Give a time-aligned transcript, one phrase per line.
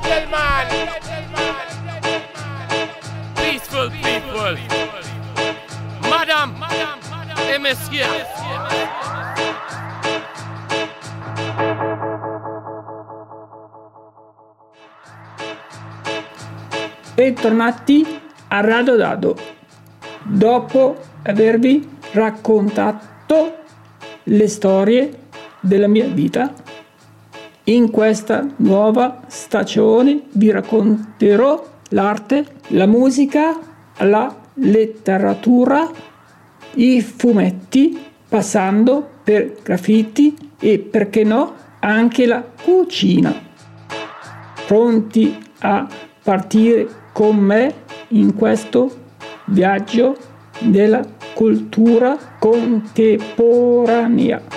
[0.00, 0.66] gentlemen.
[3.34, 4.56] Peaceful people.
[6.08, 6.54] Madam,
[7.52, 8.06] et messieurs.
[17.14, 19.36] Bentornati a Radio Dado.
[20.22, 23.58] Dopo avervi raccontato
[24.24, 25.18] le storie
[25.60, 26.52] della mia vita,
[27.64, 33.56] in questa nuova stagione vi racconterò l'arte, la musica,
[33.98, 35.88] la letteratura,
[36.74, 37.96] i fumetti,
[38.28, 43.32] passando per graffiti e perché no anche la cucina.
[44.66, 45.86] Pronti a
[46.22, 47.72] partire con me
[48.08, 48.98] in questo
[49.46, 50.16] viaggio
[50.58, 51.02] della
[51.34, 54.51] cultura contemporanea.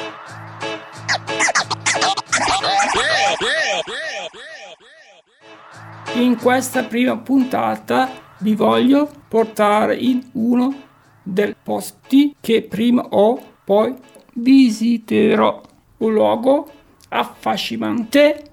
[6.15, 10.73] In questa prima puntata vi voglio portare in uno
[11.21, 13.93] dei posti che prima o poi
[14.35, 15.61] visiterò.
[15.97, 16.71] Un luogo
[17.09, 18.51] affascinante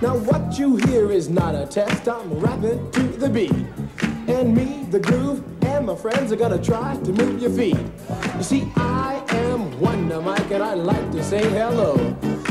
[0.03, 2.07] Now what you hear is not a test.
[2.07, 3.55] I'm rapping to the beat,
[4.31, 7.77] and me, the groove, and my friends are gonna try to move your feet.
[8.37, 11.95] You see, I am Wonder Mike, and I like to say hello.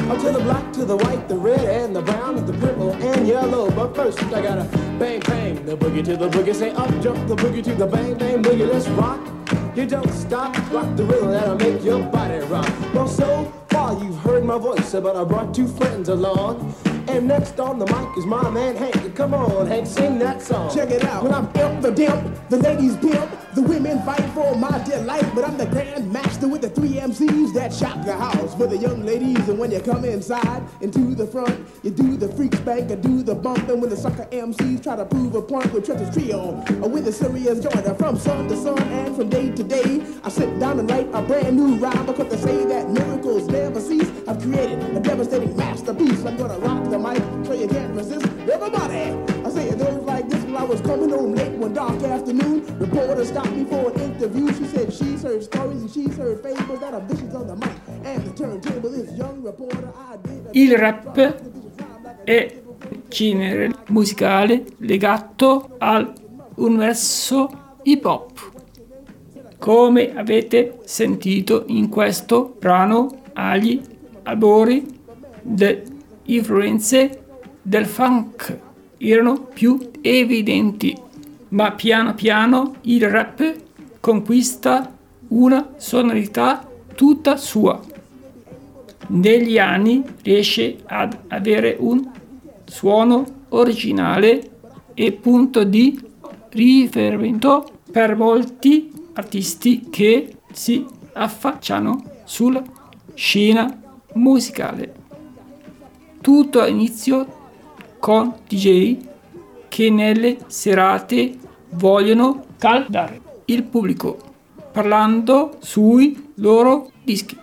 [0.09, 2.91] Up to the black, to the white, the red, and the brown, and the purple,
[2.91, 3.71] and yellow.
[3.71, 4.65] But first, I gotta
[4.97, 6.55] bang bang the boogie to the boogie.
[6.55, 8.67] Say up jump the boogie to the bang bang boogie.
[8.71, 9.21] Let's rock.
[9.75, 12.69] You don't stop, rock the rhythm that'll make your body rock.
[12.93, 16.73] Well, so far you've heard my voice, but I brought two friends along.
[17.09, 19.15] And next on the mic is my man Hank.
[19.15, 20.73] Come on, Hank, sing that song.
[20.73, 21.23] Check it out.
[21.23, 25.25] When I'm imp the dimp, the ladies pimp, the women fight for my delight.
[25.33, 28.77] But I'm the grand master with the three MCs that shock the house for the
[28.77, 29.47] young ladies.
[29.49, 33.23] And when you come inside into the front, you do the freak spank and do
[33.23, 33.67] the bump.
[33.69, 37.05] And when the sucker MCs try to prove a point with Trent's trio, or with
[37.05, 40.79] the serious joiner from sun to sun and from day to day, I sit down
[40.79, 44.09] and write a brand new rhyme because they say that miracles never cease.
[44.27, 46.23] I've created a devastating masterpiece.
[46.25, 48.25] I'm gonna rock the mic so you can't resist.
[48.49, 49.28] Everybody,
[50.59, 54.51] I was coming home late one dark afternoon, reporter stopped me for an interview.
[54.51, 57.77] She said she's heard stories and she's heard fables that are vicious on the mic
[58.03, 58.89] and the turntable.
[58.89, 60.49] This young reporter, I did.
[60.51, 61.17] Il rap
[62.25, 62.61] è
[63.07, 67.49] genere musicale legato all'universo
[67.83, 68.51] hip hop.
[69.59, 73.81] Come avete sentito in questo brano, agli
[74.23, 74.85] albori
[75.55, 75.83] le
[76.23, 77.23] influenze
[77.61, 78.59] del funk
[78.97, 80.95] erano più evidenti,
[81.49, 83.55] ma piano piano il rap
[83.99, 84.95] conquista
[85.29, 87.79] una sonorità tutta sua.
[89.07, 92.09] Negli anni riesce ad avere un
[92.65, 94.51] suono originale
[94.93, 95.99] e punto di
[96.49, 102.61] riferimento per molti artisti che si affacciano sulla
[103.13, 103.81] scena
[104.13, 104.93] musicale.
[106.21, 107.37] Tutto inizio
[107.99, 108.97] con DJ
[109.69, 111.37] che nelle serate
[111.69, 114.17] vogliono caldare il pubblico
[114.71, 117.37] parlando sui loro dischi.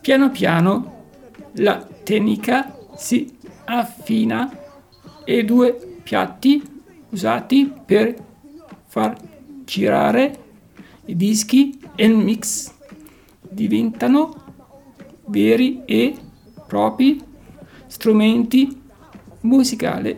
[0.00, 0.92] Piano piano
[1.54, 4.50] la tecnica si affina
[5.24, 6.62] e due piatti
[7.10, 8.14] usati per
[8.86, 9.16] far
[9.64, 10.42] girare
[11.06, 12.72] i dischi e il mix
[13.40, 14.34] diventano
[15.26, 16.14] veri e
[16.66, 17.22] propri
[17.86, 18.80] strumenti
[19.40, 20.16] musicali.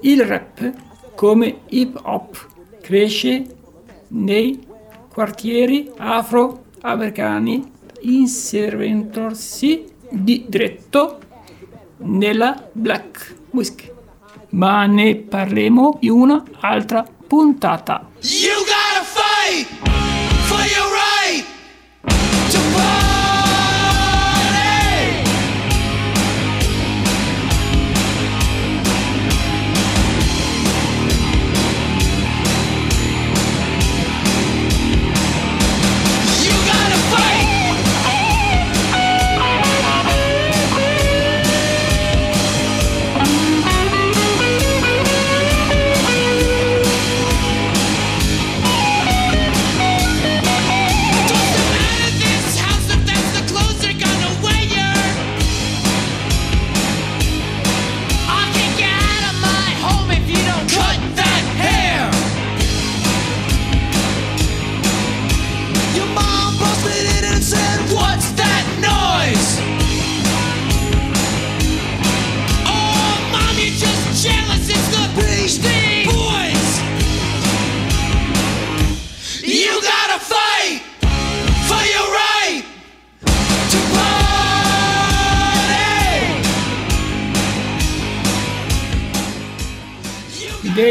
[0.00, 0.72] Il rap
[1.14, 2.46] come hip hop
[2.80, 3.44] cresce
[4.08, 4.64] nei
[5.12, 7.72] quartieri afroamericani
[8.02, 11.18] inserendosi di diretto
[11.98, 13.92] nella black music.
[14.50, 18.08] Ma ne parleremo in un'altra puntata.
[18.20, 19.66] You gotta fight
[20.46, 20.97] for your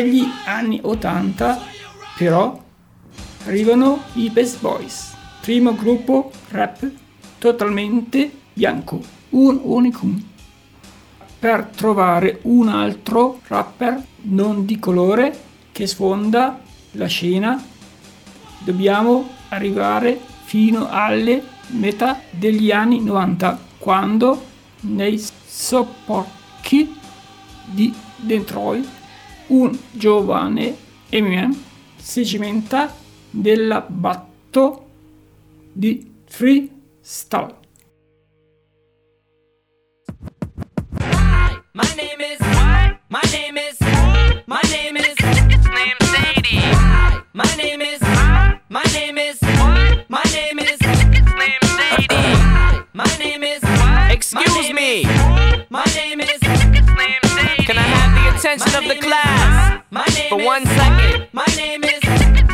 [0.01, 1.59] degli anni 80
[2.17, 2.63] però
[3.45, 6.87] arrivano i Best Boys, primo gruppo rap
[7.39, 10.23] totalmente bianco, un unicum.
[11.39, 15.35] Per trovare un altro rapper non di colore
[15.71, 16.59] che sfonda
[16.91, 17.63] la scena
[18.59, 24.45] dobbiamo arrivare fino alle metà degli anni 90 quando
[24.81, 26.95] nei sopporchi
[27.65, 28.96] di Detroit
[29.47, 30.75] un giovane
[31.09, 31.55] Eminem
[31.95, 32.93] si cimenta
[33.29, 34.85] della batto
[35.71, 37.55] di freestyle.
[41.73, 42.99] My name is what?
[43.09, 43.77] My name is
[44.47, 46.61] my name is name Sadie.
[47.33, 48.01] My name is
[48.69, 49.39] my name is
[50.09, 52.37] my name is name Sadie.
[52.93, 53.61] My name is
[54.11, 55.03] Excuse me.
[55.69, 56.56] My name is
[58.47, 61.27] have the attention of the class My name for is one second?
[61.33, 62.37] My name is name Sadie.
[62.37, 62.46] Hi,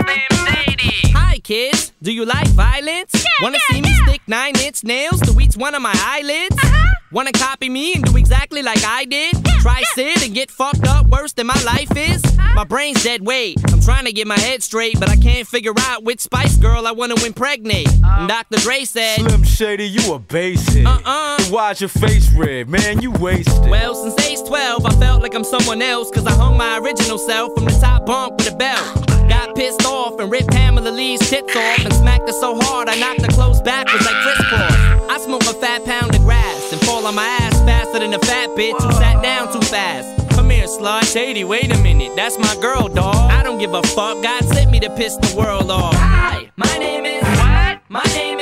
[1.54, 1.94] kids.
[2.02, 3.14] Do you like violence?
[3.42, 6.56] Wanna see me stick nine inch nails to each one of my eyelids?
[6.58, 6.94] Uh-huh.
[7.12, 9.36] Wanna copy me and do exactly like I did?
[9.62, 12.24] Try sit and get fucked up worse than my life is?
[12.26, 12.56] Uh-huh.
[12.56, 13.58] My brain's dead weight.
[13.72, 16.88] I'm trying to get my head straight, but I can't figure out which Spice Girl
[16.88, 17.88] I wanna impregnate.
[17.88, 18.22] Uh-huh.
[18.22, 18.58] And Dr.
[18.58, 20.88] Dre said, Slim Shady, you a basic.
[20.88, 21.38] Uh-uh.
[21.38, 22.68] Then Why's your face red?
[22.68, 23.70] Man, you wasted.
[23.70, 27.20] Well, since age 12, I felt like I'm someone else, cause I hung my original
[27.20, 29.03] self from the top bunk with a belt.
[29.28, 32.96] Got pissed off and ripped Pamela Lee's tits off and smacked her so hard I
[32.96, 34.16] knocked her clothes backwards like
[34.50, 35.10] Paul.
[35.10, 38.20] I smoke a fat pound of grass and fall on my ass faster than a
[38.20, 40.30] fat bitch who sat down too fast.
[40.36, 41.12] Come here, slut.
[41.12, 43.16] Shady, wait a minute, that's my girl, dawg.
[43.16, 45.96] I don't give a fuck, God sent me to piss the world off.
[45.96, 47.80] Hi, my name is what?
[47.90, 48.32] My name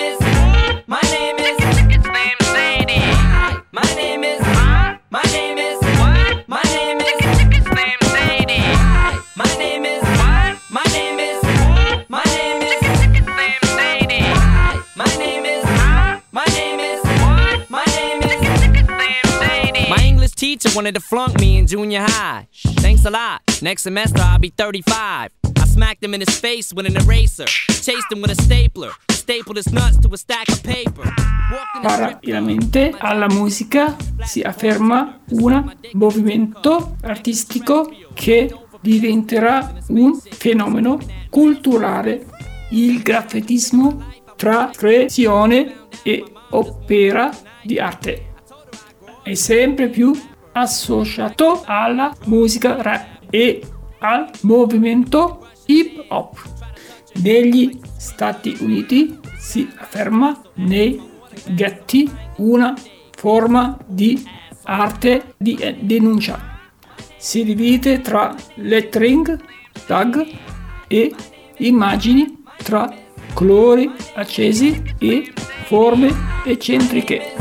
[20.81, 22.47] wanted to flunk me in junior high.
[22.81, 23.41] Thanks a lot.
[23.61, 25.29] Next semester I'll be 35.
[25.45, 27.45] I smacked him in his face with an eraser.
[27.45, 28.89] Chased him with a stapler.
[29.11, 31.03] Stapled his nuts to a stack of paper.
[31.83, 38.51] Parallelamente alla musica si afferma un movimento artistico che
[38.81, 40.97] diventerà un fenomeno
[41.29, 42.25] culturale,
[42.71, 47.29] il graffettismo tra creazione e opera
[47.61, 48.29] di arte.
[49.21, 50.11] È sempre più
[50.53, 53.61] associato alla musica rap e
[53.99, 56.41] al movimento hip hop.
[57.21, 61.01] Negli Stati Uniti si afferma nei
[61.47, 62.73] ghetti una
[63.15, 64.23] forma di
[64.63, 66.59] arte di denuncia.
[67.17, 69.39] Si divide tra lettering,
[69.85, 70.25] tag
[70.87, 71.13] e
[71.57, 72.91] immagini tra
[73.33, 75.31] colori accesi e
[75.65, 76.11] forme
[76.45, 77.40] eccentriche.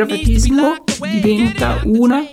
[0.00, 1.20] Away.
[1.20, 2.26] diventa una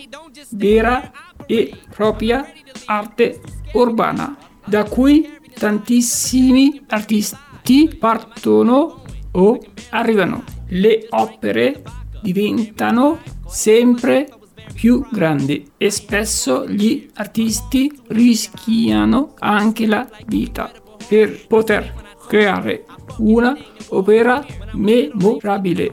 [0.52, 1.12] vera
[1.46, 2.46] e propria
[2.86, 3.42] arte
[3.74, 10.44] urbana, da cui tantissimi artisti partono o arrivano.
[10.70, 11.84] Le opere
[12.22, 14.28] diventano sempre
[14.74, 20.72] più grandi e spesso gli artisti rischiano anche la vita
[21.08, 21.94] per poter
[22.28, 22.86] creare
[23.20, 23.56] una
[23.90, 24.44] opera
[24.74, 25.92] memorabile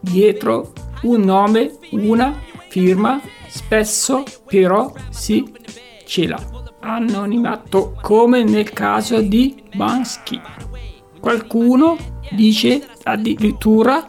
[0.00, 2.34] dietro un nome, una
[2.68, 5.44] firma, spesso però si
[6.04, 10.40] cela anonimato come nel caso di Bansky.
[11.20, 11.96] Qualcuno
[12.30, 14.04] dice addirittura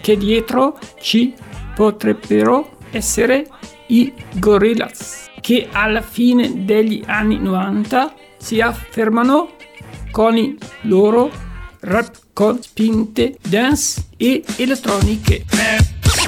[0.00, 1.34] che dietro ci
[1.74, 3.46] potrebbero essere
[3.88, 9.52] i Gorillaz che alla fine degli anni 90 si affermano
[10.10, 11.30] con i loro
[11.80, 15.44] rap con spinte dance e elettroniche.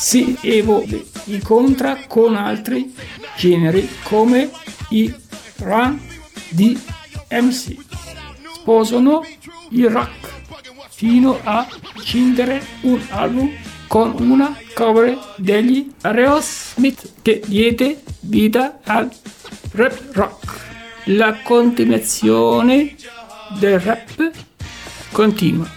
[0.00, 2.94] si evolve, incontra con altri
[3.36, 4.50] generi come
[4.88, 5.14] i
[5.58, 6.00] run
[6.48, 6.76] di
[7.30, 7.76] MC.
[8.54, 9.22] Sposano
[9.68, 10.42] il rock
[10.88, 13.52] fino a scindere un album
[13.88, 19.10] con una cover degli Aerosmith che diede vita al
[19.72, 20.60] rap rock.
[21.04, 22.96] La continuazione
[23.58, 24.30] del rap
[25.12, 25.70] continua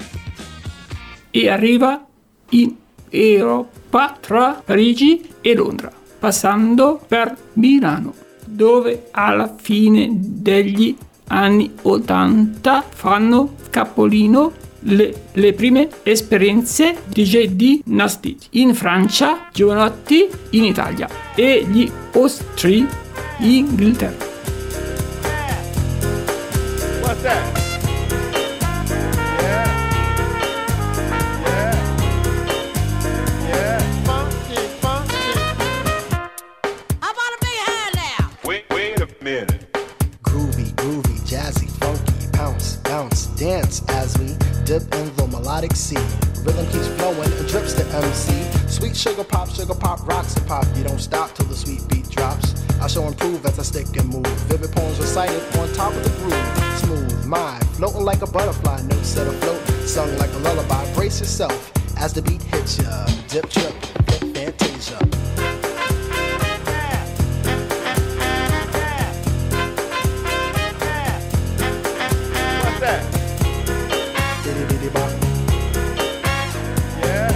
[1.30, 2.08] e arriva
[2.52, 2.74] in
[3.10, 3.82] Europa
[4.20, 8.14] tra Parigi e Londra, passando per Milano,
[8.46, 10.96] dove alla fine degli
[11.28, 14.52] anni 80 fanno capolino
[14.86, 22.78] le, le prime esperienze DJ di Nasty in Francia, Giovanotti in Italia e gli Ostri
[22.78, 22.88] in
[23.68, 24.32] Inghilterra.
[27.02, 27.53] What's that?
[57.84, 60.94] Floating like a butterfly, notes set afloat, sung like a lullaby.
[60.94, 63.06] Brace yourself as the beat hits ya.
[63.28, 63.74] Dip, trip,
[64.08, 64.98] fantasia.
[72.64, 73.04] What's that?
[77.02, 77.32] Yeah.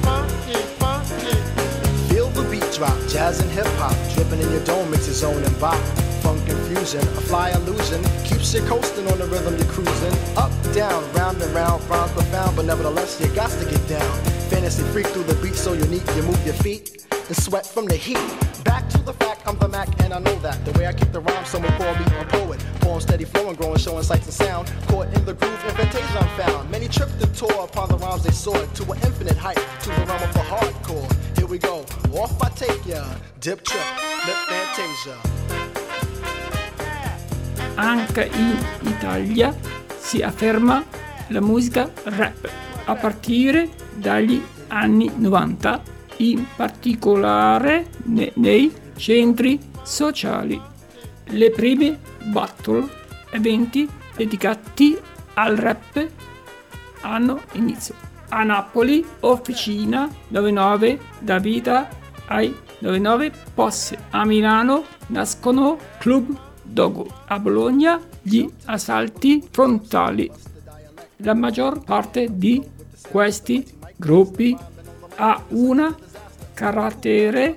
[0.00, 1.34] Funky, funky.
[2.08, 5.44] Feel the beat drop, jazz and hip hop, dripping in your dome makes your zone
[5.44, 6.03] and bop.
[6.74, 10.12] A fly illusion, keeps you coasting on the rhythm you're cruising.
[10.36, 14.20] Up, down, round and round, rhymes profound, but nevertheless you got to get down.
[14.50, 17.94] Fantasy freak through the beat so unique, you move your feet and sweat from the
[17.94, 18.18] heat.
[18.64, 20.62] Back to the fact, I'm the Mac and I know that.
[20.64, 22.62] The way I kick the rhyme, someone call me a poet.
[22.80, 24.70] Poem steady flowing, growing, showing sights and sound.
[24.88, 26.70] Caught in the groove, invitation I'm found.
[26.70, 30.04] Many tripped and tore upon the rhymes they soared to an infinite height, to the
[30.06, 31.38] realm of the hardcore.
[31.38, 33.04] Here we go, off I take ya.
[33.40, 33.86] Dip trip,
[34.26, 35.63] lip fantasia.
[37.76, 39.54] Anche in Italia
[39.96, 40.82] si afferma
[41.28, 42.48] la musica rap
[42.84, 45.82] a partire dagli anni 90,
[46.18, 50.60] in particolare ne- nei centri sociali.
[51.26, 52.86] Le prime battle,
[53.30, 54.96] eventi dedicati
[55.34, 56.08] al rap
[57.00, 57.94] hanno inizio.
[58.28, 61.88] A Napoli, Officina 99 dà vita
[62.26, 63.98] ai 99 Posse.
[64.10, 67.06] A Milano nascono Club Dogo.
[67.26, 70.30] A Bologna gli assalti frontali.
[71.18, 72.62] La maggior parte di
[73.08, 73.64] questi
[73.96, 74.56] gruppi
[75.16, 75.94] ha un
[76.54, 77.56] carattere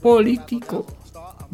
[0.00, 0.84] politico,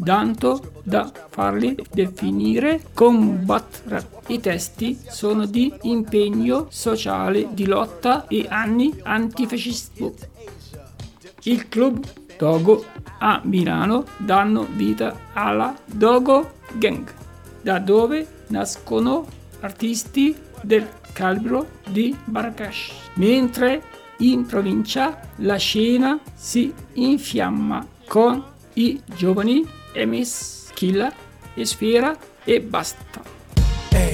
[0.02, 4.28] tanto da farli definire combat rap.
[4.28, 10.14] I testi sono di impegno sociale, di lotta e anni antifascismo.
[11.42, 12.04] Il club
[12.38, 12.84] Dogo
[13.18, 17.08] a Milano danno vita alla Dogo Gang,
[17.62, 19.26] da dove nascono
[19.60, 23.82] artisti del calibro di Barakash, mentre
[24.18, 28.42] in provincia la scena si infiamma con
[28.74, 31.14] i giovani MS Killer
[31.54, 33.35] e Sfera e basta.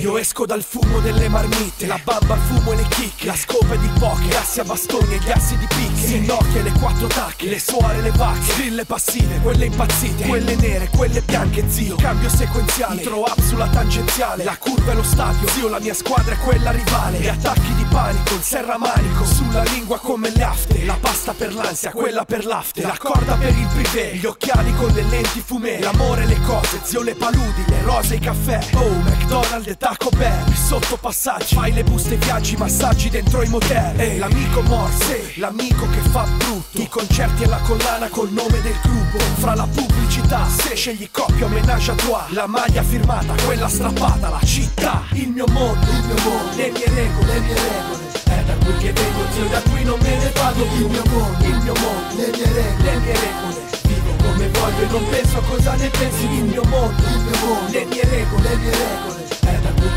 [0.02, 3.75] Io esco dal fumo delle marmite La babba, il fumo e le chicche La scopa
[3.75, 7.47] il poker Gassi a bastoni e gli assi di picche Sinnocchia e le quattro tacche
[7.49, 12.28] Le suore e le vacche Strille passive, quelle impazzite Quelle nere, quelle bianche, zio Cambio
[12.28, 16.38] sequenziale Throw up sulla tangenziale La curva e lo stadio Zio, la mia squadra è
[16.38, 21.32] quella rivale Gli attacchi di panico, il serramanico Sulla lingua come le afte La pasta
[21.32, 25.40] per l'ansia, quella per l'afte La corda per il privé Gli occhiali con le lenti
[25.40, 30.08] fumé L'amore, le cose, zio, le paludi Le rose, i caffè Oh, McDonald's e Taco
[30.16, 34.00] Bell sottopassaggi Fai le buste, viaggi, massaggi dentro i motel.
[34.00, 36.80] E l'amico morse L'amico che fa brutto.
[36.80, 39.18] I concerti e la collana col nome del gruppo.
[39.37, 44.30] Fra la pubblicità Se scegli coppia o menage a toi La maglia firmata, quella strappata
[44.30, 45.87] La città, il mio mondo.
[45.90, 48.02] Il mio mondo, le mie regole, le mie regole.
[48.25, 50.87] È da qui che vengo zio, da qui non me ne vado più.
[50.87, 53.61] Il mio mondo, il mio mondo Le mie regole, le mie regole.
[53.82, 56.25] Vivo come voglio e non penso a cosa ne pensi.
[56.25, 57.72] Il mio mondo, il mio mondo.
[57.72, 59.21] Le mie regole, le mie regole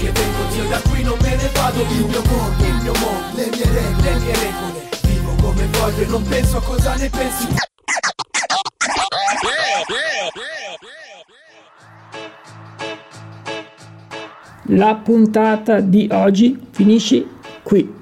[0.06, 2.94] che vengo zio, da qui non me ne vado più Il mio mondo, il mio
[3.00, 6.96] mondo Le mie regole, le mie regole Vivo come voglio e non penso a cosa
[6.96, 7.48] ne pensi
[14.70, 17.24] La puntata di oggi finisce
[17.62, 17.94] qui.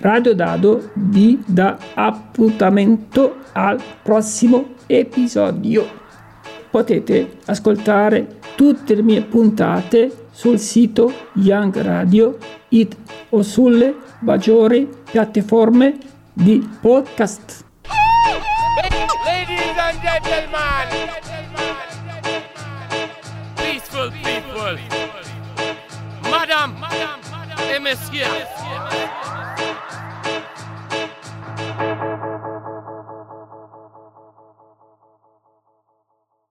[0.00, 5.88] Radio Dado vi dà appuntamento al prossimo episodio.
[6.70, 12.96] Potete ascoltare tutte le mie puntate sul sito Young Radio It
[13.28, 15.98] o sulle maggiori piattaforme
[16.32, 17.62] di podcast.
[19.26, 20.88] Ladies and gentlemen,
[23.56, 24.78] peaceful people,
[26.30, 26.74] madam,
[27.82, 28.48] messieurs,